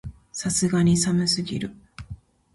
[0.33, 1.75] さすがに寒すぎる